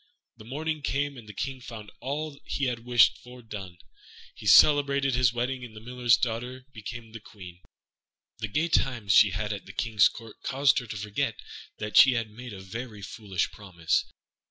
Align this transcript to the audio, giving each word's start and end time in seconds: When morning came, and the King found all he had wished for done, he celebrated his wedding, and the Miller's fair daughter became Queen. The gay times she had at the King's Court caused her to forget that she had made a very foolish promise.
When 0.37 0.49
morning 0.49 0.81
came, 0.81 1.15
and 1.15 1.29
the 1.29 1.31
King 1.33 1.61
found 1.61 1.91
all 1.99 2.39
he 2.47 2.65
had 2.65 2.79
wished 2.85 3.19
for 3.19 3.43
done, 3.43 3.77
he 4.33 4.47
celebrated 4.47 5.13
his 5.13 5.31
wedding, 5.31 5.63
and 5.63 5.75
the 5.75 5.79
Miller's 5.79 6.17
fair 6.17 6.31
daughter 6.39 6.65
became 6.73 7.13
Queen. 7.23 7.61
The 8.39 8.47
gay 8.47 8.67
times 8.67 9.13
she 9.13 9.29
had 9.29 9.53
at 9.53 9.67
the 9.67 9.73
King's 9.73 10.09
Court 10.09 10.37
caused 10.41 10.79
her 10.79 10.87
to 10.87 10.97
forget 10.97 11.39
that 11.77 11.97
she 11.97 12.13
had 12.13 12.31
made 12.31 12.51
a 12.51 12.61
very 12.61 13.03
foolish 13.03 13.51
promise. 13.51 14.05